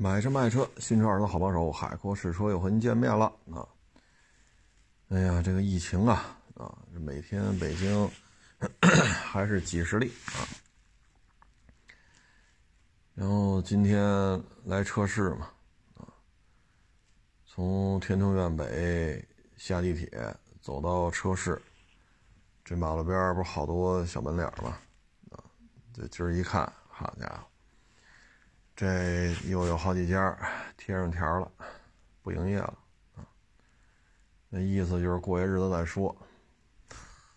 [0.00, 3.66] 买车卖车，新车二手好帮手，海阔试车又和您见面了啊！
[5.08, 8.08] 哎呀，这个疫情啊啊，每天北京
[9.26, 10.46] 还是几十例啊。
[13.12, 15.50] 然后今天来车市嘛
[15.96, 16.06] 啊，
[17.44, 19.26] 从天通苑北
[19.56, 20.08] 下地铁
[20.60, 21.60] 走到车市，
[22.64, 24.78] 这马路边不是好多小门脸吗？
[25.32, 25.42] 啊，
[25.92, 27.57] 这今儿一看，好家伙！
[28.78, 30.38] 这又有好几家
[30.76, 31.50] 贴上条了，
[32.22, 32.78] 不营业了
[33.16, 33.26] 啊！
[34.48, 36.16] 那意思就是过些日子再说。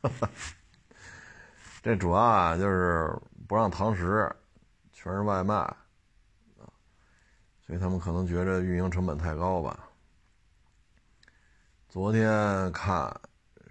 [1.82, 3.12] 这主要啊就是
[3.48, 4.32] 不让堂食，
[4.94, 5.74] 全是外卖啊，
[7.66, 9.90] 所以他们可能觉着运营成本太高吧。
[11.90, 13.12] 昨天看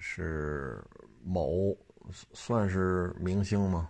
[0.01, 0.85] 是
[1.23, 1.73] 某
[2.33, 3.89] 算是明星吗？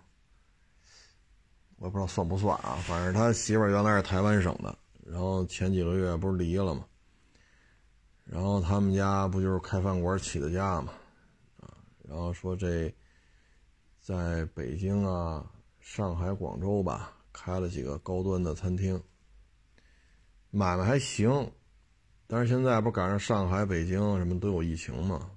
[1.81, 6.85] 我也不知道算不算啊，反正他媳妇原来是台湾省的，然后前几个月不是离了吗？
[8.23, 10.93] 然后他们家不就是开饭馆起的家嘛，
[11.59, 11.73] 啊，
[12.07, 12.93] 然后说这
[13.99, 15.43] 在北京啊、
[15.79, 19.01] 上海、广州吧开了几个高端的餐厅，
[20.51, 21.51] 买卖还行，
[22.27, 25.31] 但是现在不赶上上海、北京什么都有疫情嘛，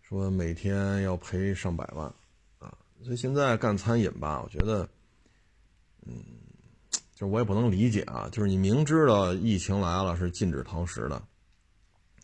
[0.00, 2.06] 说每天要赔上百万
[2.60, 4.88] 啊，所以现在干餐饮吧，我觉得。
[6.08, 6.24] 嗯，
[7.14, 11.22] 就我也不能理解啊，就是你明知道疫情来了是禁止堂食的，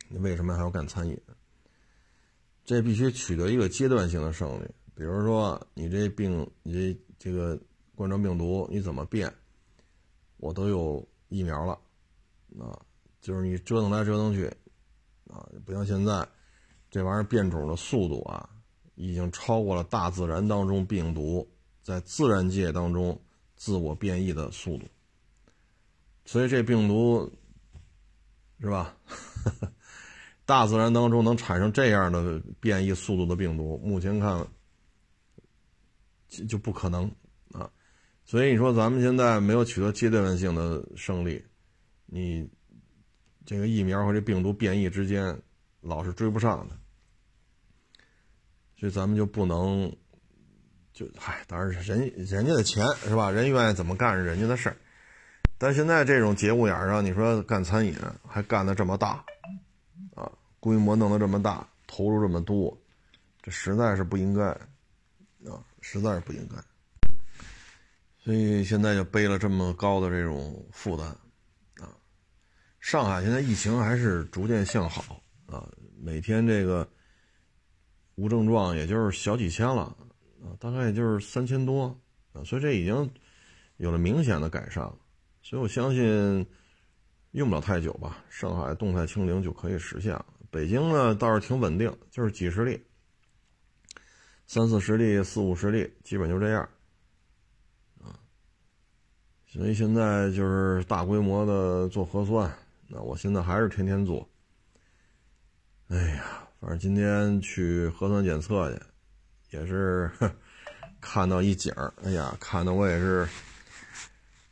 [0.09, 1.21] 你为什么还要干餐饮？
[2.65, 4.67] 这必须取得一个阶段性的胜利。
[4.95, 7.61] 比如说，你这病，你这这个
[7.95, 9.31] 冠状病毒你怎么变，
[10.39, 11.73] 我都有疫苗了，
[12.59, 12.81] 啊，
[13.21, 14.47] 就是你折腾来折腾去，
[15.27, 16.27] 啊，不像现在
[16.91, 18.49] 这玩意儿变种的速度啊，
[18.95, 21.47] 已经超过了大自然当中病毒
[21.83, 23.21] 在自然界当中。
[23.57, 24.87] 自我变异的速度，
[26.25, 27.33] 所以这病毒
[28.61, 28.97] 是吧？
[30.45, 34.47] 大自然当中能产生这样的变异速度的病毒，目前看
[36.49, 37.11] 就不可能
[37.53, 37.71] 啊。
[38.25, 41.43] 所以你说咱们现在没有取得阶段性的胜利，
[42.07, 42.49] 你
[43.47, 45.41] 这个疫苗和这病毒变异之间
[45.81, 46.79] 老是追不上的，
[48.79, 49.95] 所以咱们就不能。
[50.95, 53.29] 就嗨，当然是人人家的钱是吧？
[53.29, 54.77] 人愿意怎么干是人家的事儿。
[55.59, 57.93] 但现在这种节骨眼上，你说干餐饮
[58.25, 59.25] 还干的这么大，
[60.15, 62.81] 啊，规模弄得这么大，投入这么多，
[63.43, 64.45] 这实在是不应该，
[65.51, 66.57] 啊，实在是不应该。
[68.23, 71.09] 所以现在就背了这么高的这种负担，
[71.81, 71.91] 啊，
[72.79, 75.69] 上海现在疫情还是逐渐向好，啊，
[76.01, 76.89] 每天这个
[78.15, 79.97] 无症状也就是小几千了。
[80.45, 81.87] 啊，大概也就是三千多
[82.35, 83.11] 啊，所以这已经
[83.79, 84.95] 有了明显的改善了，
[85.41, 86.47] 所以我相信
[87.31, 90.27] 用不了太久吧，上海动态清零就可以实现了。
[90.51, 92.79] 北京呢倒是挺稳定，就是几十例，
[94.47, 96.69] 三四十例、四五十例，基本就这样
[98.03, 98.21] 啊。
[99.47, 102.55] 所以现在就是大规模的做核酸，
[102.87, 104.29] 那我现在还是天天做。
[105.89, 108.81] 哎呀，反正今天去核酸检测去。
[109.55, 110.11] 也是
[111.01, 113.25] 看到一景儿，哎呀，看的我也是，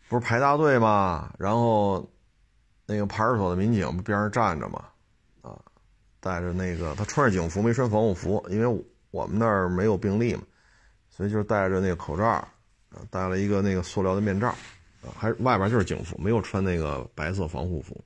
[0.08, 1.34] 不是排大队吗？
[1.38, 2.08] 然后
[2.86, 4.84] 那个派出所的民警不边上站着吗？
[5.42, 5.58] 啊，
[6.20, 10.42] 带着那个他穿着警服没穿防护服，因为我们那儿没有病例嘛，
[11.10, 12.48] 所以就戴着那个口罩，啊，
[13.10, 14.50] 戴了一个那个塑料的面罩，
[15.02, 18.04] 啊，还外边就是警服，没有穿那个白色防护服，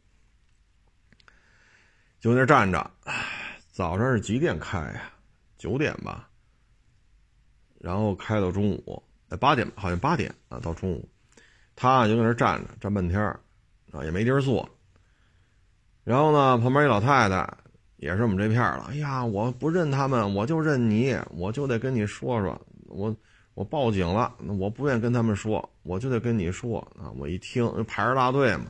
[2.20, 2.90] 就那站着。
[3.70, 5.12] 早上是几点开呀？
[5.58, 6.30] 九点吧。
[7.80, 11.08] 然后开到中午，哎，八点好像八点啊，到中午，
[11.74, 13.20] 他就在那站着，站半天
[13.92, 14.68] 啊，也没地儿坐。
[16.04, 17.48] 然后呢，旁边一老太太
[17.96, 23.14] 也是我们这片儿哎呀，我不认他们，我就认你，我就得跟你说说，我
[23.54, 27.10] 我报警了，我不愿跟他们说，我就得跟你说啊。
[27.18, 28.66] 我一听，排着大队嘛，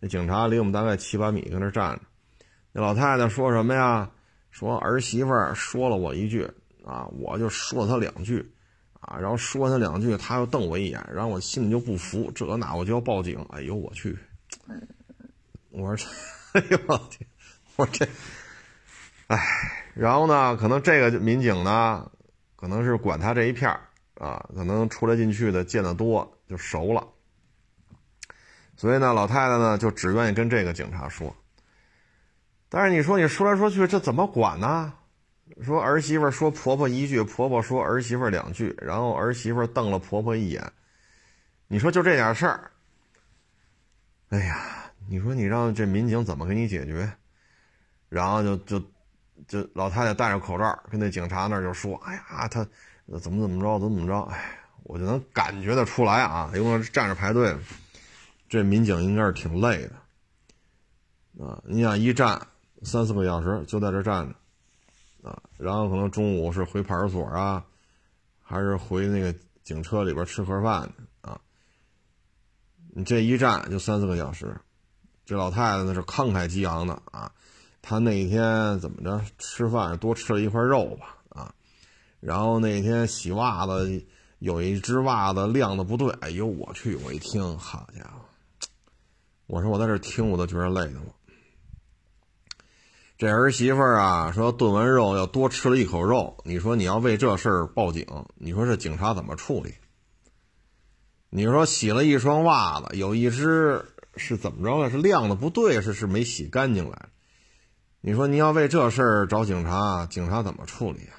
[0.00, 2.02] 那警察离我们大概七八米，搁那站着。
[2.72, 4.10] 那老太太说什么呀？
[4.50, 6.48] 说儿媳妇说了我一句。
[6.84, 8.52] 啊，我就说了他两句，
[9.00, 13.44] 啊，然后说他两句，他又瞪我一眼，然后我心里就不服，这那我就要报警。
[13.50, 14.18] 哎呦我去！
[15.70, 16.10] 我说，
[16.52, 17.26] 哎呦我天！
[17.76, 18.06] 我说这，
[19.28, 19.38] 哎，
[19.94, 22.10] 然后呢，可能这个民警呢，
[22.54, 23.70] 可能是管他这一片
[24.14, 27.08] 啊，可能出来进去的见得多，就熟了。
[28.76, 31.34] 所以呢，老太太呢就只愿意跟这个警察说。
[32.68, 34.92] 但是你说你说来说去，这怎么管呢？
[35.62, 40.72] 说儿媳妇说婆婆一句，婆婆说儿媳妇两句，然后儿媳妇瞪了婆婆一眼。
[41.68, 42.70] 你说就这点事儿，
[44.28, 47.10] 哎呀，你说你让这民警怎么给你解决？
[48.08, 48.82] 然后就就
[49.48, 52.64] 就老太太戴着口罩跟那警察那就说：“哎呀，他
[53.20, 57.56] 怎么怎么着，怎么怎么着？”哎，我就能感觉得出来啊，因为站着排队，
[58.48, 61.60] 这民警应该是挺累的啊。
[61.64, 62.40] 你想一站
[62.82, 64.34] 三四个小时，就在这站着
[65.24, 67.64] 啊，然后可能中午是回派出所啊，
[68.42, 70.88] 还是回那个警车里边吃盒饭
[71.22, 71.40] 啊？
[72.94, 74.56] 你这一站就三四个小时，
[75.24, 77.32] 这老太太那是慷慨激昂的啊。
[77.80, 81.54] 她那天怎么着吃饭多吃了一块肉吧啊，
[82.20, 84.04] 然后那天洗袜子
[84.38, 86.96] 有一只袜子晾的不对，哎呦我去！
[86.96, 88.68] 我一听，好家伙，
[89.46, 91.08] 我说我在这听我都觉得累的慌。
[93.16, 99.74] 这儿媳妇儿啊说炖完肉要多吃了一口肉，你说你要为这事儿报警，你说这警察怎么处理？
[101.30, 103.84] 你说洗了一双袜子，有一只
[104.16, 104.90] 是怎么着了？
[104.90, 107.08] 是晾的不对，是是没洗干净来。
[108.00, 111.14] 你说你要为这事儿找警察，警察怎么处理啊？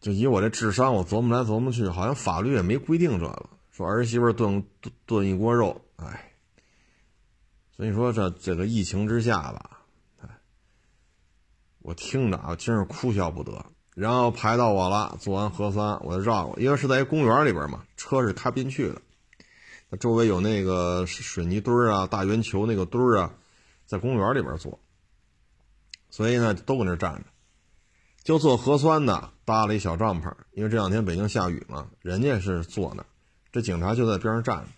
[0.00, 3.48] 就以我这智商，我琢磨来琢磨去，好像法律也没规定这个。
[3.70, 6.31] 说儿媳妇炖炖炖一锅肉，哎，
[7.76, 9.80] 所以说这这个疫情之下吧，
[10.20, 10.28] 哎，
[11.80, 13.64] 我听着啊，真是哭笑不得。
[13.94, 19.02] 然后排到我了，做完核酸，我就绕过，因为是在一公园里边嘛，车是开不进去的。
[19.90, 23.34] 那周围有那个水泥墩儿啊，大圆球那个墩儿啊。
[23.84, 24.78] 在公园里边做，
[26.08, 27.24] 所以呢都搁那站着，
[28.24, 33.04] 就做核酸的搭了一小帐篷，因为这两天北京下雨嘛，人家是坐那，
[33.50, 34.70] 这警察就在边上站着。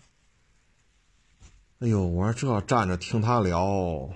[1.85, 4.09] 哎呦，我说这站着听他聊，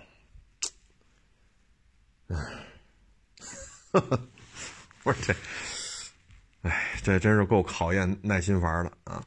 [2.30, 2.36] 哎，
[5.04, 5.36] 不是这，
[6.63, 9.24] 哎，这真是够考验耐心法的啊！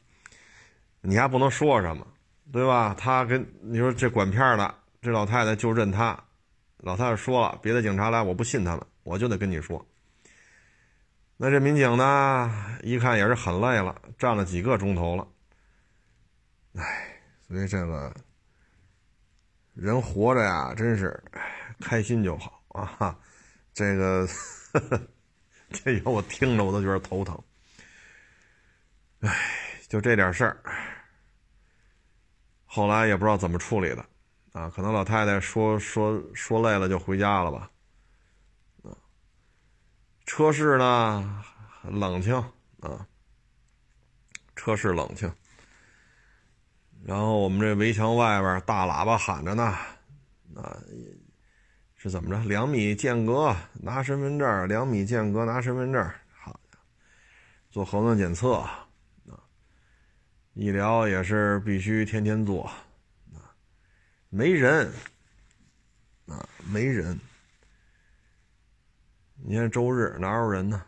[0.99, 2.05] 你还不能说什么，
[2.51, 2.93] 对吧？
[2.99, 4.75] 他跟你说这管片的。
[5.01, 6.21] 这老太太就认他，
[6.79, 9.87] 老太太说了，别的警察来我不信他们，我就得跟你说。
[11.37, 15.25] 那这民警呢，一看也是很累了，站了几个钟头了。
[16.75, 18.13] 哎，所以这个
[19.73, 21.23] 人活着呀，真是
[21.79, 23.17] 开心就好啊。
[23.73, 24.27] 这个
[25.71, 27.41] 这有我听着我都觉得头疼。
[29.21, 29.35] 哎，
[29.87, 30.57] 就这点事儿，
[32.65, 34.05] 后来也不知道怎么处理的。
[34.51, 37.71] 啊，可能老太太说说说累了就回家了吧。
[38.83, 38.93] 啊，
[40.27, 41.43] 车市呢
[41.83, 42.35] 冷清
[42.81, 43.07] 啊，
[44.55, 45.33] 车市冷清。
[47.05, 49.63] 然后我们这围墙外边大喇叭喊着呢，
[50.55, 50.77] 啊，
[51.95, 52.39] 是怎么着？
[52.47, 56.09] 两米间隔拿身份证，两米间隔拿身份证。
[56.31, 56.57] 好，
[57.69, 58.87] 做核酸检测啊，
[60.53, 62.73] 医疗也是必须天天做啊。
[64.29, 64.89] 没人
[66.27, 67.19] 啊，没人。
[69.45, 70.81] 你看周日哪有人呢？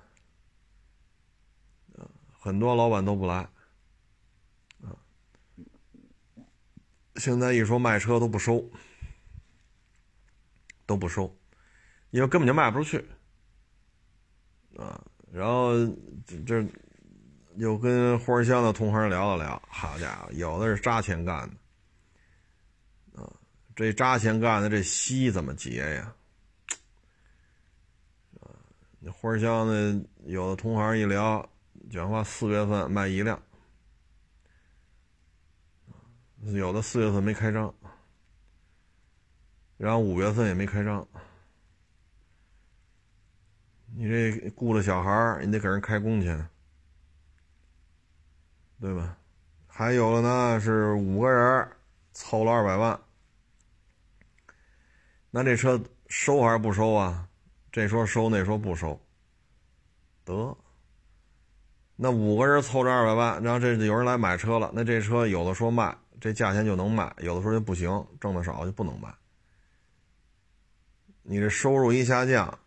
[2.40, 3.46] 很多老板都不来。
[7.18, 8.64] 现在一说卖车都不收，
[10.86, 11.36] 都不收，
[12.12, 13.06] 因为根本就卖不出去。
[14.78, 15.02] 啊，
[15.32, 15.74] 然后
[16.46, 16.66] 这
[17.56, 21.56] 又跟花香的同行聊了聊，好家伙，有的是扎钱干的。
[23.75, 26.13] 这扎钱干的这息怎么结呀？
[29.13, 31.48] 花香的有的同行一聊，
[31.92, 33.39] 讲话四月份卖一辆，
[36.54, 37.74] 有的四月份没开张，
[39.78, 41.08] 然后五月份也没开张。
[43.96, 46.48] 你这雇了小孩你得给人开工钱，
[48.80, 49.18] 对吧？
[49.68, 51.70] 还有的呢，是五个人
[52.14, 53.00] 凑了二百万。
[55.32, 57.28] 那这车收还是不收啊？
[57.72, 59.00] 这说收，那说不收。
[60.24, 60.58] 得，
[61.96, 69.13] 那五个人凑着二百万，然后这有人来买车了，那这车有的说卖，这价钱就能卖；有的时候就不行，挣的少就不能卖。
[71.24, 72.60] 你这收入一下降，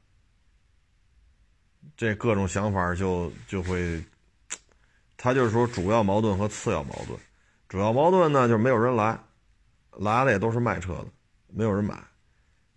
[1.97, 4.03] 这各种想法就就会，
[5.17, 7.19] 他就是说主要矛盾和次要矛盾。
[7.69, 9.19] 主要矛盾呢，就是没有人来，
[9.93, 11.07] 来了也都是卖车的，
[11.49, 12.03] 没有人买。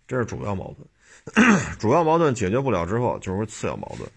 [0.06, 0.86] 这是主要矛盾，
[1.80, 4.10] 主要矛盾解决不了之后，就是次要矛盾，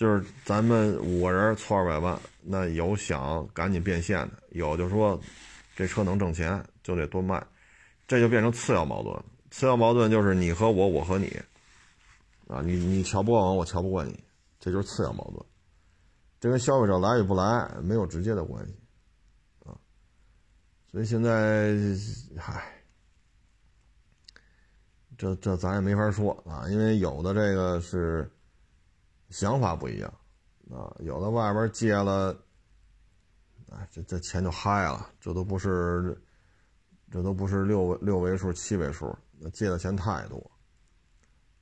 [0.00, 5.20] 就是咱们五个人凑二百万，那有想赶紧变现的，有就说
[5.76, 7.46] 这车能挣钱就得多卖，
[8.08, 9.22] 这就变成次要矛盾。
[9.50, 11.26] 次要矛盾就是你和我，我和你，
[12.48, 14.18] 啊，你你瞧不惯我，我瞧不惯你，
[14.58, 15.44] 这就是次要矛盾。
[16.40, 18.74] 这跟消费者来与不来没有直接的关系，
[19.66, 19.76] 啊，
[20.90, 21.76] 所以现在，
[22.38, 22.72] 嗨，
[25.18, 28.30] 这这咱也没法说啊，因为有的这个是
[29.30, 30.12] 想法不一样
[30.70, 32.36] 啊，有的外边借了，
[33.68, 36.20] 啊，这这钱就嗨了，这都不是，
[37.10, 40.50] 这都不是六六位数七位数，那借的钱太多，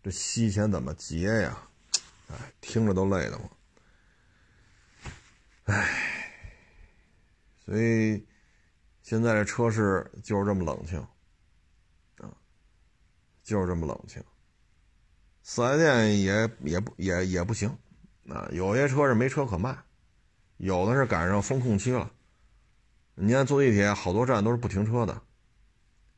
[0.02, 1.68] 这息钱怎么结呀？
[2.30, 3.50] 哎，听着都累得慌。
[5.64, 6.44] 唉，
[7.64, 8.26] 所以
[9.02, 10.98] 现在这车市就是这么冷清，
[12.18, 12.32] 啊，
[13.42, 14.22] 就是这么冷清。
[15.50, 17.74] 四 S 店也也不也也不行，
[18.28, 19.74] 啊，有些车是没车可卖，
[20.58, 22.12] 有的是赶上封控期了。
[23.14, 25.22] 你看坐地铁，好多站都是不停车的，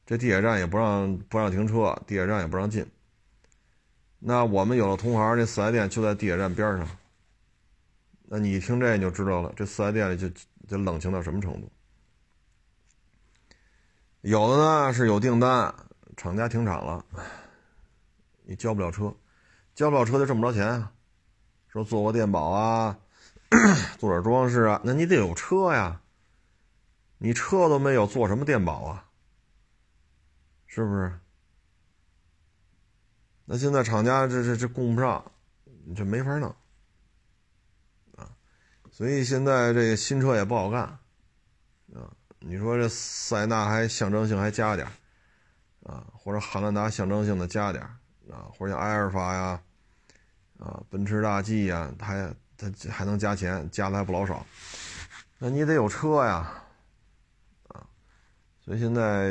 [0.05, 2.85] 这地铁站也不让不让停车，地铁站也不让进。
[4.19, 6.89] 那我们有了同行，这四 S 店就在地铁站边上。
[8.25, 10.29] 那你一听这你就知道了，这四 S 店里就
[10.67, 11.71] 就冷清到什么程度？
[14.23, 15.73] 有的呢是有订单，
[16.17, 17.05] 厂家停产了，
[18.43, 19.15] 你交不了车，
[19.81, 20.93] 交不了车就挣不着钱啊。
[21.69, 22.99] 说做个电保啊，
[23.99, 26.03] 做点装饰啊，那你得有车呀。
[27.17, 29.09] 你车都没有，做什么电保啊？
[30.67, 31.19] 是不是？
[33.47, 35.33] 那现在厂家这这这供不上，
[35.87, 36.55] 你这没法弄
[38.19, 38.37] 啊。
[38.91, 40.83] 所以现在这新车也不好干，
[41.95, 44.87] 啊，你说这塞纳还象征性还加点
[45.85, 47.83] 啊，或者汉兰达象征性的加点
[48.31, 49.63] 啊，或者像埃尔法呀，
[50.61, 54.45] 啊，奔驰大 G 呀，它它还能加钱，加的还不老少，
[55.39, 56.53] 那你得有车呀，
[57.69, 57.81] 啊，
[58.63, 59.31] 所以现在，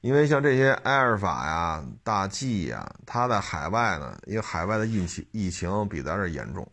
[0.00, 6.66] 因为像这些埃尔法呀、大 G 呀，它在海外呢，因为海外的疫情疫情比咱这严重。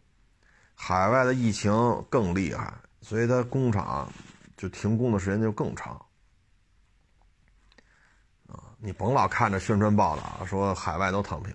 [0.76, 1.74] 海外的疫情
[2.08, 4.08] 更厉害，所以它工厂
[4.56, 5.94] 就停工的时间就更长。
[8.48, 11.52] 啊，你甭老看着宣传报道说海外都躺平，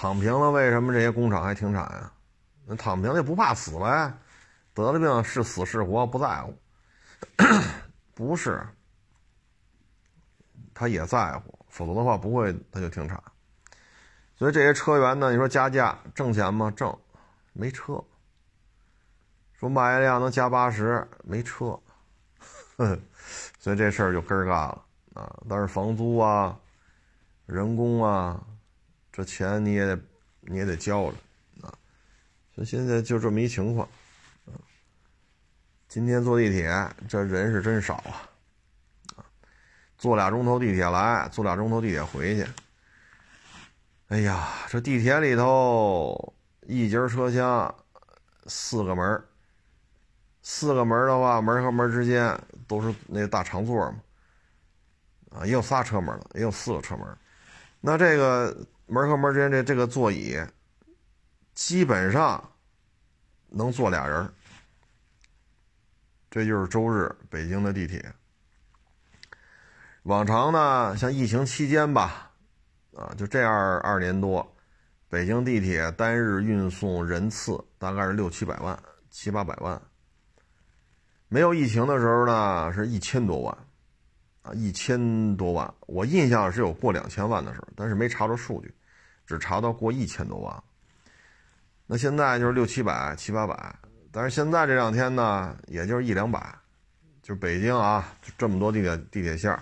[0.00, 2.12] 躺平了，为什么这些工厂还停产呀？
[2.64, 4.14] 那躺平了也不怕死呗，
[4.72, 6.56] 得了病是死是活不在乎，
[8.14, 8.64] 不是，
[10.72, 13.20] 他也在乎，否则的话不会他就停产。
[14.36, 16.70] 所以这些车源呢，你说加价挣钱吗？
[16.70, 16.96] 挣，
[17.52, 18.00] 没车。
[19.54, 21.76] 说卖一辆能加八十，没车，
[23.58, 25.36] 所以这事儿就根儿干了啊！
[25.48, 26.56] 但是房租啊、
[27.46, 28.40] 人工啊，
[29.18, 29.98] 这钱你也得
[30.42, 31.16] 你也得交着
[31.66, 31.74] 啊！
[32.54, 33.88] 所以现在就这么一情况。
[35.88, 36.70] 今天坐地铁，
[37.08, 38.30] 这人是真少啊！
[39.16, 39.26] 啊，
[39.96, 42.46] 坐俩钟头地铁来，坐俩钟头地铁回去。
[44.06, 46.32] 哎呀，这地铁里头
[46.68, 47.74] 一节车厢
[48.46, 49.24] 四个门
[50.42, 54.00] 四个门的话，门和门之间都是那大长座嘛，
[55.30, 57.04] 啊，也有仨车门的，也有四个车门。
[57.80, 58.56] 那这个
[58.88, 60.36] 门和门之间这这个座椅，
[61.54, 62.42] 基本上
[63.48, 64.28] 能坐俩人。
[66.30, 68.04] 这就是周日北京的地铁。
[70.04, 72.30] 往常呢，像疫情期间吧，
[72.94, 74.56] 啊，就这样二年多，
[75.08, 78.78] 北京地铁单日运送人次大概是六七百万，
[79.10, 79.80] 七八百万。
[81.28, 83.58] 没有疫情的时候呢，是一千多万，
[84.40, 85.74] 啊，一千多万。
[85.80, 88.74] 我印象是有过两千万的时候，但是没查着数据，
[89.28, 90.64] 只查到过一千多万。
[91.86, 93.78] 那现在就是六七百、七八百，
[94.10, 96.58] 但是现在这两天呢，也就是一两百。
[97.22, 99.54] 就北京啊，就这么多地铁地铁线，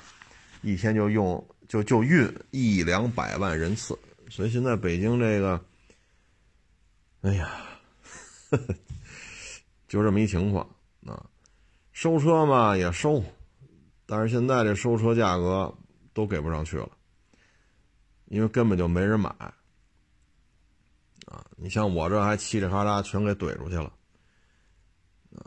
[0.62, 3.98] 一天就用就就运一两百万人次，
[4.30, 5.60] 所以现在北京这个，
[7.22, 7.50] 哎呀，
[9.88, 10.64] 就这么一情况
[11.04, 11.26] 啊。
[11.92, 13.24] 收车嘛也收，
[14.06, 15.74] 但是现在这收车价格
[16.12, 16.88] 都给不上去了，
[18.26, 19.34] 因为根本就没人买。
[21.26, 23.92] 啊，你像我这还嘁哩喀喳全给怼出去了，
[25.36, 25.42] 啊，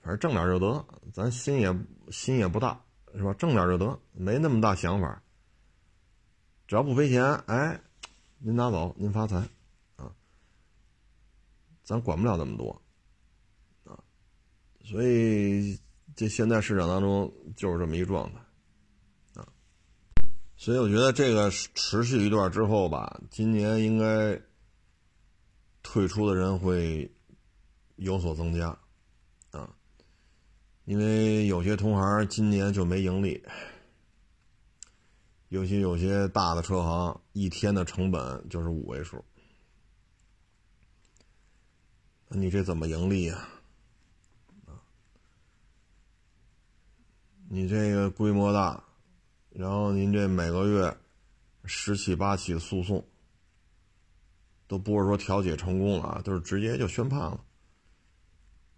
[0.00, 1.76] 反正挣点就得，咱心也
[2.10, 2.80] 心也不大，
[3.14, 3.34] 是吧？
[3.34, 5.20] 挣点就得，没那么大想法。
[6.66, 7.80] 只要不赔钱，哎，
[8.38, 9.36] 您拿走，您发财，
[9.96, 10.10] 啊，
[11.82, 12.70] 咱管不了那么多。
[13.84, 13.98] 啊
[14.84, 15.78] 所以，
[16.14, 19.48] 这现在市场当中就是这么一状态，啊，
[20.56, 24.40] 所以我觉得这个持续一段之后吧，今年应该
[25.84, 27.08] 退出的人会
[27.94, 28.76] 有所增加，
[29.52, 29.70] 啊，
[30.86, 33.40] 因为有些同行今年就没盈利，
[35.50, 39.24] 尤其有些大的车行一天的成本就是五位数，
[42.26, 43.48] 那你这怎么盈利呀？
[47.48, 48.82] 你这个规模大，
[49.50, 50.96] 然后您这每个月
[51.64, 53.06] 十起八起诉讼，
[54.74, 57.40] 都不是说调解成功了啊，都是直接就宣判了。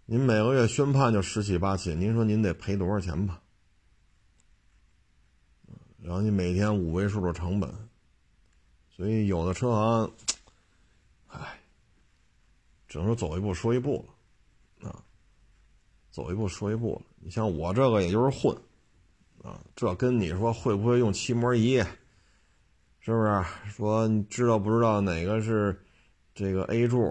[0.05, 3.41] 您每个月宣判就十起八起，您说您得赔多少钱吧？
[5.99, 7.73] 然后你每天五位数的成本，
[8.91, 10.11] 所以有的车行，
[11.29, 11.59] 唉，
[12.87, 14.07] 只能说走一步说一步
[14.79, 15.03] 了，啊，
[16.11, 17.01] 走一步说一步了。
[17.19, 18.55] 你像我这个，也就是混，
[19.41, 21.77] 啊，这跟你说会不会用漆膜仪，
[22.99, 23.43] 是不是？
[23.71, 25.83] 说你知道不知道哪个是
[26.37, 27.09] 这个 A 柱，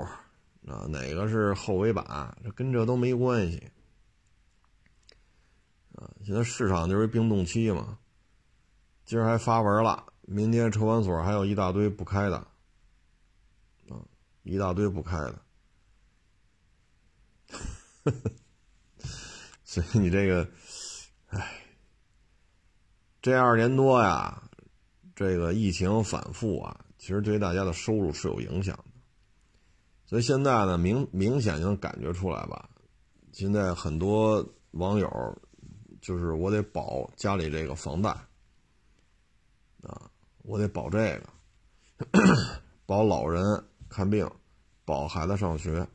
[0.68, 3.60] 啊，哪个是后尾板，这跟这都没关系，
[5.96, 7.98] 啊，现在市场就是冰冻期嘛。
[9.04, 12.36] 今儿还发文了，明天车管所还有一大堆不开的，
[13.88, 13.98] 啊，
[14.44, 15.42] 一大堆不开的，
[19.64, 20.48] 所以你这个，
[21.30, 21.64] 哎，
[23.20, 24.40] 这二年多呀，
[25.16, 28.78] 这个疫情反复啊，其实对大家的收入是有影响。
[30.06, 32.70] 所以现在呢，明明显就能感觉出来吧，
[33.32, 35.08] 现在很多网友
[36.00, 38.10] 就是我得保家里这个房贷。
[39.82, 41.28] 啊，我得保这个，
[42.86, 43.42] 保老人
[43.88, 44.28] 看病，
[44.84, 45.86] 保孩子上学。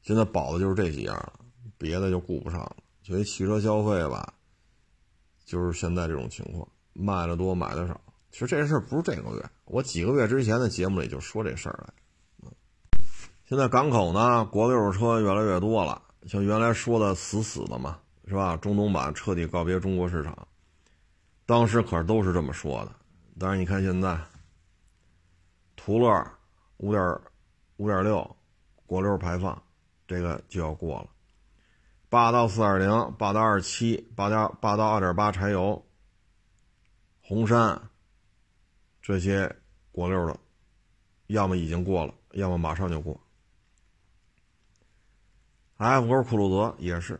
[0.00, 1.32] 现在保的就是这几样，
[1.76, 2.76] 别的就顾不上了。
[3.02, 4.32] 所以汽车消费吧，
[5.44, 8.00] 就是现在这种情况，卖的多，买的少。
[8.30, 11.92] 其实这事儿不是这个月，我几个月之前的节目里就说这事儿来。
[13.46, 18.56] 现在港口呢，国六车越来越多了，像原来说的死死的嘛，是吧？
[18.58, 20.46] 中东版彻底告别中国市场。
[21.46, 22.92] 当时可是都是这么说的，
[23.38, 24.20] 但是你看现在，
[25.76, 26.30] 途乐
[26.76, 27.18] 五点
[27.78, 28.36] 五点六
[28.84, 29.62] 国六排放，
[30.06, 31.06] 这个就要过了。
[32.10, 35.82] 霸道四点零、霸道二七、霸道霸道二点八柴油、
[37.22, 37.80] 红杉
[39.08, 39.50] 这些
[39.90, 40.38] 国六的，
[41.28, 43.18] 要么已经过了，要么马上就过。
[45.78, 47.18] F 勾酷路泽也是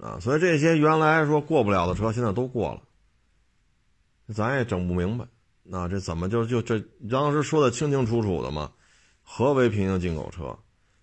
[0.00, 2.82] 啊，所以这些原来说过不了的车，现在都过了。
[4.34, 5.24] 咱也整不明白，
[5.62, 8.72] 那这怎么就就这当时说的清清楚楚的嘛？
[9.22, 10.58] 何为平行进口车？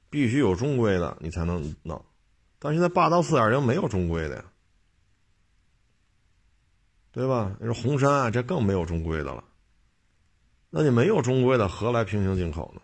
[0.10, 2.04] 必须有中规的你才能弄，
[2.60, 4.46] 但现在霸道四点零没有中规的呀，
[7.14, 7.56] 对吧？
[7.62, 9.44] 你说红杉这更没有中规的了，
[10.76, 12.82] 那你没有中规的，何来平行进口呢？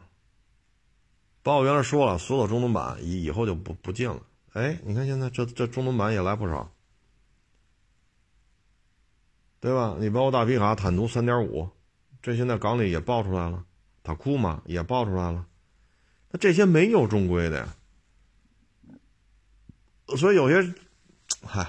[1.41, 4.21] 包括原来说了，所有中东版以以后就不不进了。
[4.54, 6.71] 哎，你看现在这这中东版也来不少。
[9.60, 9.97] 对吧？
[9.99, 11.67] 你包括大皮卡、坦途三点五，
[12.21, 13.65] 这现在港里也爆出来了，
[14.04, 15.47] 塔库嘛也爆出来了，
[16.30, 17.75] 那这些没有中规的呀。
[20.15, 20.75] 所以有些，
[21.41, 21.67] 嗨，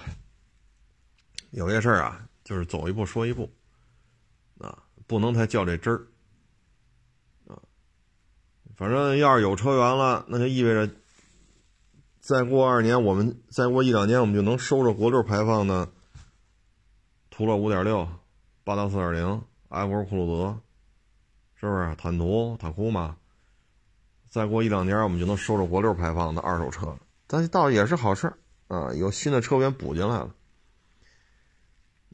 [1.53, 3.51] 有些事儿啊，就是走一步说一步，
[4.59, 6.07] 啊，不能太较这真儿，
[8.81, 10.91] 反正要是有车源了，那就意味着，
[12.19, 15.87] 再过二年，我们再过一两年，我们就能收着国六排放的。
[17.29, 18.09] 途乐五点六，
[18.65, 20.59] 霸道四点零，F 酷路泽，
[21.57, 21.95] 是不是？
[21.97, 23.19] 坦途、坦库嘛，
[24.31, 28.33] 再过一两年，我们就能收着国六排放的二手车，但是倒也是好事
[28.69, 30.35] 啊，有新的车源补进来了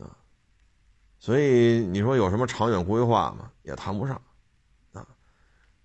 [0.00, 0.18] 啊。
[1.20, 3.52] 所以你说有什么长远规划吗？
[3.62, 4.20] 也谈不上。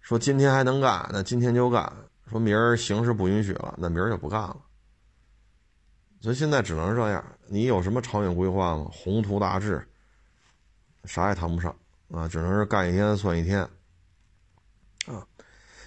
[0.01, 1.85] 说今天还能干，那今天就干；
[2.29, 4.57] 说明儿形势不允许了，那明儿就不干了。
[6.19, 7.23] 所以现在只能这样。
[7.47, 8.87] 你有什么长远规划吗？
[8.91, 9.85] 宏图大志，
[11.05, 11.75] 啥也谈不上
[12.11, 13.61] 啊，只能是干一天算一天
[15.05, 15.25] 啊。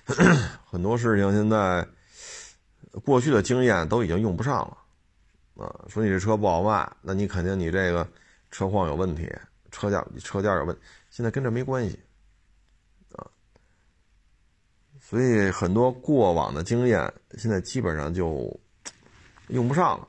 [0.66, 1.86] 很多事情现在
[3.04, 5.84] 过去的经验都已经用不上了啊。
[5.88, 8.06] 说你这车不好卖，那你肯定你这个
[8.50, 9.32] 车况有问题，
[9.70, 10.76] 车架车架有问，
[11.10, 11.98] 现在跟这没关系
[13.12, 13.26] 啊。
[15.14, 18.52] 所以很多过往的经验现在基本上就
[19.46, 20.08] 用不上了。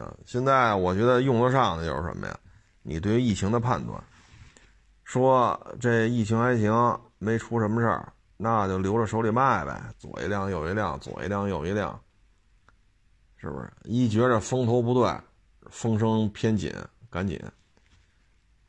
[0.00, 2.38] 啊，现在我觉得用得上的就是什么呀？
[2.82, 4.00] 你对于疫情的判断，
[5.02, 6.72] 说这疫情还行，
[7.18, 12.00] 没出什么事儿，那就留着手里卖呗，左一辆右一辆，左一辆右一辆，
[13.36, 13.68] 是不是？
[13.82, 15.12] 一觉着风头不对，
[15.72, 16.72] 风声偏紧，
[17.10, 17.36] 赶紧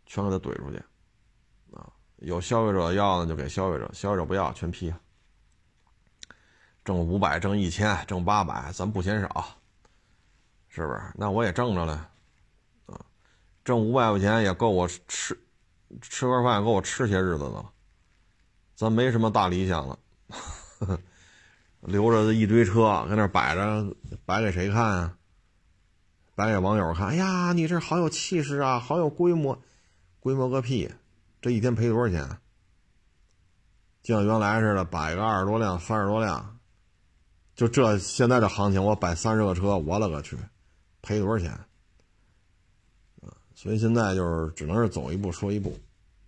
[0.07, 0.77] 全给他怼出去，
[1.71, 4.91] 啊，有消费者要呢就给消费者，消费者不要全批，
[6.85, 9.45] 挣五百，挣一千，挣八百，咱不嫌少。
[10.69, 11.01] 是不是？
[11.15, 12.09] 那我也挣着了，
[12.85, 12.99] 啊，
[13.63, 15.37] 挣五百块钱也够我吃
[16.01, 17.71] 吃盒饭，够我吃些日子的了。
[18.75, 19.97] 咱没什么大理想了，
[21.81, 23.95] 留着一堆车搁那摆着，
[24.25, 25.17] 摆给谁看啊？
[26.35, 29.57] 摆给网友看，哎呀，你这好有气势啊，好有规模，
[30.19, 30.93] 规模个屁！
[31.41, 32.37] 这一天赔多少钱？
[34.03, 36.54] 就像原来似的，摆个二十多辆、三十多辆，
[37.55, 40.37] 就这现在这行情，我摆三十个车，我勒个去，
[41.01, 41.49] 赔多少钱？
[43.21, 45.79] 啊，所以现在就是只能是走一步说一步，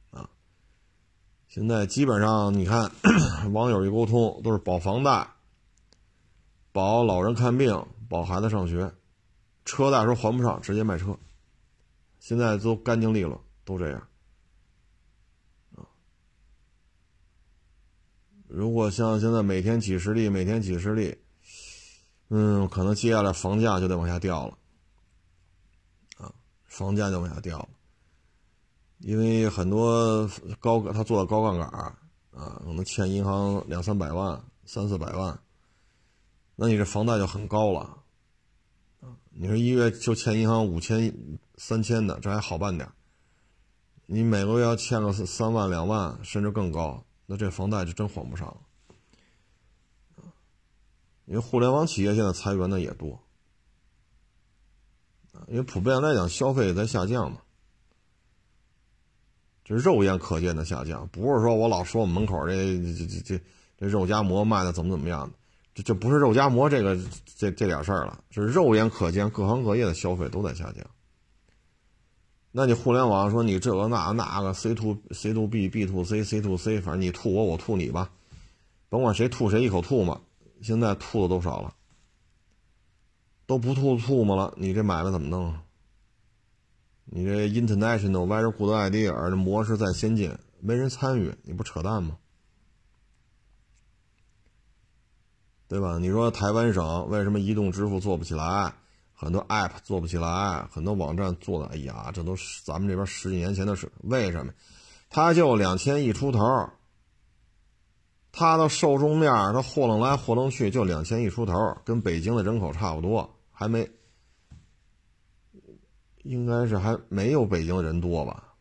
[0.09, 0.29] 啊，
[1.49, 2.89] 现在基本上你看，
[3.51, 5.27] 网友一沟通都是保房贷、
[6.71, 8.89] 保老人看病、保孩子上学，
[9.65, 11.17] 车贷说还不上，直接卖车，
[12.19, 14.07] 现在都干净利落，都这样。
[18.57, 21.15] 如果像现在每天几十例，每天几十例，
[22.29, 24.57] 嗯，可能接下来房价就得往下掉了，
[26.17, 26.33] 啊，
[26.65, 27.69] 房价就往下掉了，
[28.97, 30.27] 因为很多
[30.59, 31.99] 高他做的高杠杆啊，
[32.65, 35.39] 可能欠银行两三百万、三四百万，
[36.55, 37.95] 那你这房贷就很高了，
[39.29, 41.13] 你说一月就欠银行五千、
[41.57, 42.89] 三千的，这还好办点，
[44.07, 47.03] 你每个月要欠个三万、两万，甚至更高。
[47.29, 50.23] 那这房贷就真还不上了，
[51.25, 53.19] 因为互联网企业现在裁员的也多，
[55.49, 57.39] 因为普遍来讲消费在下降嘛，
[59.65, 62.55] 这肉眼可见的下降，不是说我老说我们门口这
[62.95, 63.41] 这这
[63.77, 65.35] 这肉夹馍卖的怎么怎么样的，
[65.75, 66.97] 这这不是肉夹馍这个
[67.35, 70.87] 这这点事儿了，是肉眼可见各行各业的消费都在下降。
[72.59, 78.09] 那你互联网说你这个那那个 C to C to B B to C C to C，反正你吐我我吐你吧，
[78.89, 80.19] 甭管谁吐谁一口吐沫。
[80.63, 81.75] 现在吐的都少了，
[83.45, 85.61] 都不吐吐沫了，你这买卖怎么弄啊？
[87.05, 92.17] 你这 International Very Good Idea 这模式再先进，没人参与，你不扯淡吗？
[95.67, 95.99] 对吧？
[95.99, 98.73] 你说台湾省为什么移动支付做不起来？
[99.19, 103.91] 很多 App 做不起来，很多网站做的，哎呀，这都是咱们这边十几年前的事。
[104.03, 104.53] 为什么？
[105.09, 106.69] 它就两千亿出头，
[108.31, 111.53] 它的受众面，它货能来货能去，就两千亿出头，
[111.83, 113.89] 跟北京的人口差不多，还没，
[116.21, 118.53] 应该是还没有北京人多吧？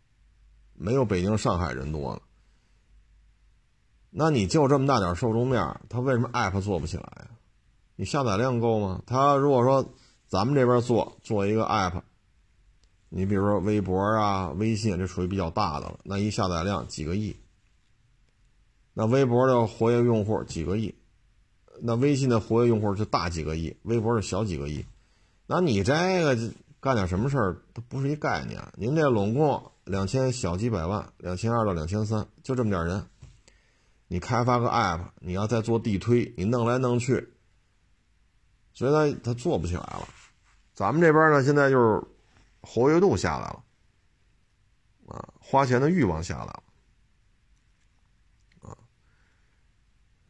[0.72, 2.20] 没有北京、上海人多呢。
[4.08, 7.28] 那你就这么大点受众面，它为什么 App 做不起来呀？
[7.96, 9.02] 你下载量够吗？
[9.06, 9.86] 它如果说。
[10.28, 12.02] 咱们这边做做一个 app，
[13.08, 15.98] 你比如说微博啊、微信，这属于比较大的了。
[16.04, 17.36] 那一下载量几个亿，
[18.92, 20.94] 那微博的活跃用户几个亿，
[21.80, 24.84] 那微信的活跃用户就大几个亿，微博是小几个亿。
[25.46, 26.36] 那你这个
[26.80, 28.60] 干点什么事儿都不是一概念。
[28.76, 33.06] 您这拢共两千小几百万，两千二到两千三，就这么点人。
[34.08, 37.32] 你开发个 app，你要再做地推，你弄来弄去。
[38.72, 40.08] 所以他他做不起来了，
[40.76, 42.06] 咱们这边呢，现在就是
[42.60, 43.64] 活跃度下来了，
[45.08, 46.62] 啊，花钱的欲望下来了，
[48.60, 48.76] 啊，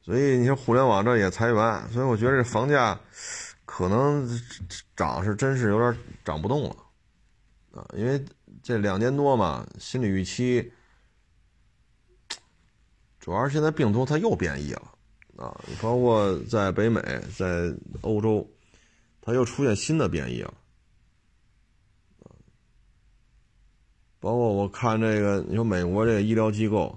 [0.00, 2.96] 所以你说互联网这也裁员，所以我觉得这房价
[3.64, 4.24] 可能
[4.94, 6.76] 涨是真是有点涨不动了，
[7.72, 8.24] 啊，因为
[8.62, 10.72] 这两年多嘛，心理预期，
[13.18, 14.92] 主要是现在病毒它又变异了。
[15.37, 17.02] 啊，包括在北美，
[17.37, 18.48] 在欧洲，
[19.26, 20.54] 它又出现新的变异了。
[24.20, 26.96] 包括我看这个，你说美国这个医疗机构，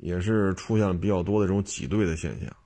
[0.00, 2.56] 也是出现了比较多的这种挤兑的现象。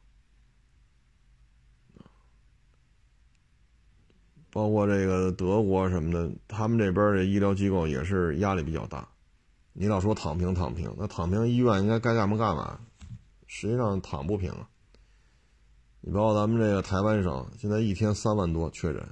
[4.53, 9.09] 包括这个德国什么的，他们这边的医疗机构也是压力比较大。
[9.73, 12.79] 你老说躺平躺平，那躺平医院应该该干嘛干嘛。
[13.49, 14.69] 实际上躺不平啊！
[16.09, 19.09] 你包括咱们这个台湾省，现在一天三万多确诊，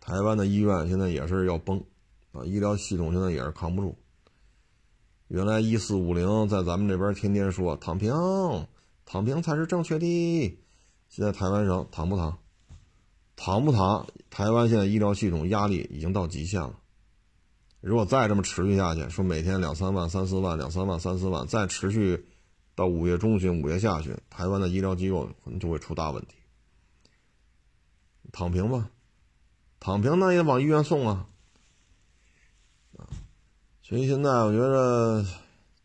[0.00, 1.84] 台湾的医院现在也是要崩
[2.32, 3.94] 啊，医疗系统现在也是扛不住。
[5.26, 8.10] 原来一四五零在咱们这边天天说躺平，
[9.04, 10.58] 躺平才是正确的，
[11.10, 12.38] 现在台湾省躺不躺？
[13.36, 14.06] 躺不躺？
[14.30, 16.78] 台湾现在医疗系统压力已经到极限了。
[17.82, 22.24] 如果再这么持续下去，说每天两三万、三四万、两三万、三四万，再持续。
[22.78, 26.36] 到五月中旬、五月下旬，台湾的医疗机构可能就会出大问题。
[28.30, 28.88] 躺平吧，
[29.80, 31.26] 躺平那也往医院送啊，
[32.96, 33.02] 啊，
[33.82, 35.26] 所以现在我觉得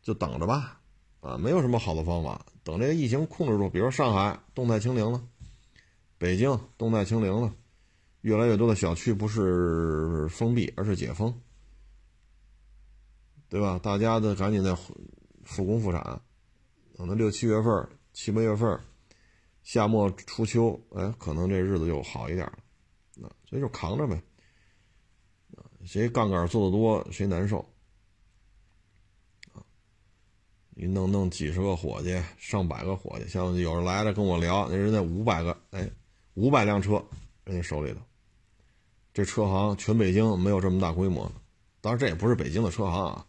[0.04, 0.82] 就等着吧，
[1.22, 5.20] 啊，没有什么好的方法，等这个疫情控制住，比如上海动态清零了，
[6.20, 7.52] 北京动态清零了，
[8.22, 11.42] 越来越多的小区不是封闭，而是解封，
[13.50, 13.80] 对吧？
[13.82, 14.76] 大家的赶紧再
[15.44, 16.22] 复工复产。
[16.96, 18.80] 可能六七月份、七八月份，
[19.64, 22.60] 夏末初秋，哎，可能这日子就好一点了。
[23.16, 24.22] 那所以就扛着呗。
[25.86, 27.60] 谁杠杆做的多，谁难受。
[29.52, 29.60] 啊，
[30.70, 35.90] 你弄弄几十个伙计，上百个伙计，像有人来了跟我聊，那人家五百个，哎，
[36.36, 37.04] 五百辆车，
[37.44, 38.00] 人家手里头，
[39.14, 41.34] 这车行全北京没有这么大规模的。
[41.82, 43.28] 当然，这也不是北京的车行啊，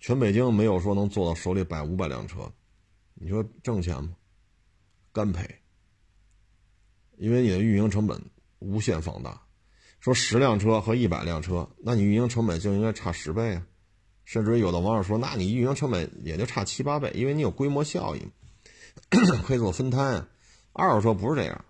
[0.00, 2.50] 全北京没有说能做到手里摆五百辆车。
[3.22, 4.16] 你说挣钱吗？
[5.12, 5.48] 干赔。
[7.18, 8.20] 因为你的运营成本
[8.58, 9.40] 无限放大。
[10.00, 13.64] 说十辆车和一百辆车，那你运营成本就应该差十倍啊！
[14.24, 18.32] 甚至有的网友说，那你运营成本也就差七八倍，因为你有规模效应，
[19.46, 20.28] 可以做分摊啊。
[20.72, 21.64] 二手车不是这样，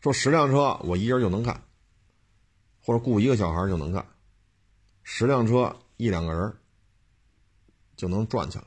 [0.00, 1.62] 说十辆车我一人就能干，
[2.80, 4.06] 或者雇一个小孩就能干，
[5.02, 6.56] 十辆车一两个人
[7.96, 8.64] 就能赚起来，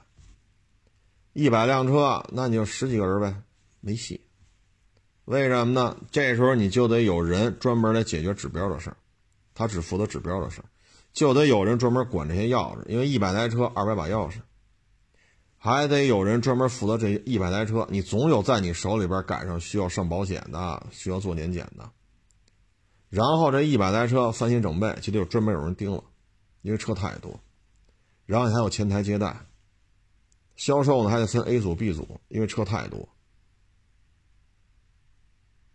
[1.34, 3.42] 一百辆车那你就十几个人呗，
[3.80, 4.22] 没戏。
[5.26, 5.98] 为什么呢？
[6.12, 8.98] 这时候你就得有人专门来解决指标的事儿，
[9.54, 10.66] 他只负责指标的事儿，
[11.14, 14.42] 就得有人专门管这些钥匙，因为一百台车二百把钥匙，
[15.58, 21.90] 还得有人专门负责这一百台车，你总有在你手里边赶上需要上保险的，需要做年检的，
[23.08, 26.04] 然后这一百台车翻新整备就得有专门有人盯了，
[26.62, 27.40] 因为车太多，
[28.26, 29.46] 然后你还有前台接待，
[30.62, 33.10] 销售呢还得分 A 组 B 组，因为车太多。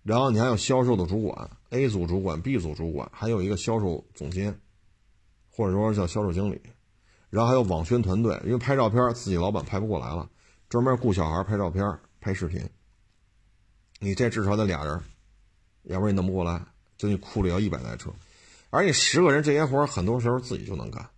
[0.05, 4.61] 然后你还有销售的主管，A 组主管、B 组主管，还有一个销售总监，
[5.51, 6.62] 或者说叫销售经理。
[7.31, 10.31] 然后还有网宣团队，因为拍照片自己老板拍不过来了，
[10.68, 11.85] 专门雇小孩拍照片、
[12.20, 12.64] 拍视频。
[13.99, 15.03] 你这至少得俩人，
[15.83, 16.64] 要不然你弄不过来。
[16.96, 18.12] 就你库里要一百台车，
[18.70, 21.11] 而你十个人这些活很多时候自己就能干。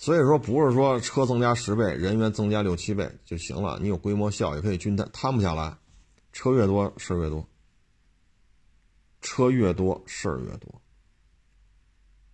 [0.00, 5.76] 所以说不是说车增加十倍，人员增加六七倍就行了，你有规模效益可以均摊摊不下来。
[6.32, 7.46] 车越多事儿越多，
[9.20, 10.80] 车越多事儿越多，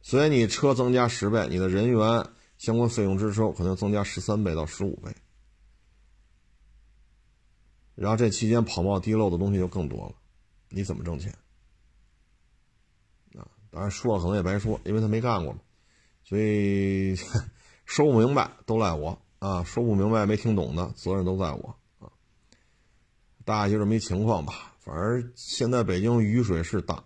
[0.01, 2.25] 所以你车增加十倍，你的人员
[2.57, 5.13] 相关费用支出可能增加十三倍到十五倍，
[7.97, 10.15] 然后这期间跑冒滴漏的东西就更多了，
[10.69, 11.33] 你怎么挣钱？
[13.35, 15.59] 啊，当然说了可能也白说，因为他没干过嘛，
[16.23, 17.17] 所以
[17.87, 22.11] 说不明白都赖我啊，说不明白没听懂的责任都在我啊。
[23.45, 27.05] 大概就这么一情况吧，反正现在北京雨水是大，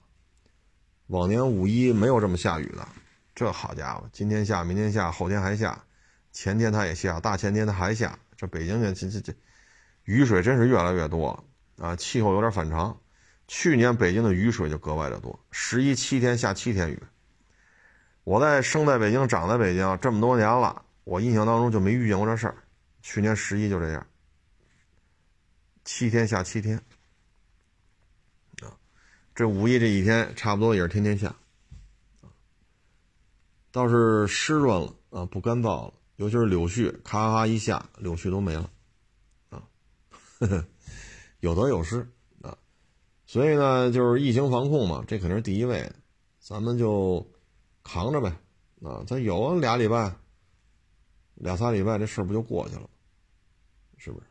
[1.09, 2.89] 往年五一没有这么下雨的，
[3.35, 5.85] 这好家伙，今天下，明天下，后天还下，
[6.33, 9.35] 前天它也下，大前天它还下，这北京这这这
[10.05, 11.31] 雨水真是越来越多
[11.77, 12.99] 了啊，气候有点反常，
[13.47, 17.03] 去年北京的雨水就格外的多，十一七天下七天雨，
[18.25, 22.57] 我在生在北京，长在北京这么多年了，我印象当中就没遇见过这事儿，
[23.03, 24.07] 去年十一就这样。
[25.85, 26.77] 七天下七天，
[28.63, 28.77] 啊，
[29.35, 31.35] 这五一这一天差不多也是天天下，
[33.73, 38.71] 倒是湿润了啊，不干燥了，尤其是柳絮，咔咔一下，柳絮都没了，
[39.49, 39.63] 啊，
[40.39, 40.65] 呵 呵
[41.41, 42.07] 有得有失
[42.43, 42.57] 啊，
[43.27, 45.81] 所以呢，就是疫情防控嘛，这肯定是第一位。
[45.81, 45.95] 的，
[46.39, 47.27] 咱们就
[47.83, 48.29] 扛着呗，
[48.83, 50.15] 啊，咱有俩礼拜，
[51.35, 52.89] 俩仨礼拜，这事儿不就过去了，
[53.97, 54.27] 是不是？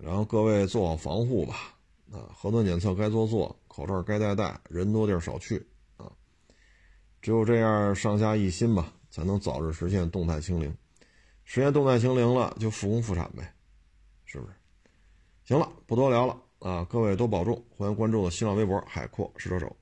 [0.00, 1.76] 然后各位做好防护吧，
[2.10, 5.64] 啊，核酸检测该做做，口罩该戴戴，人多地儿少去，
[5.96, 6.10] 啊，
[7.20, 10.74] 只有这样上下一心吧，才能早日实现动态清零。
[11.44, 13.54] 实现动态清零了，就复工复产呗，
[14.24, 14.52] 是不是？
[15.44, 19.76] 行了，不多聊了啊，各位多保重，欢迎关注我的新浪微博“海阔试车手”。